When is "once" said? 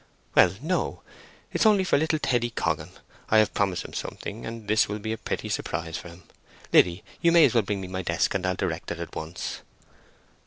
9.15-9.61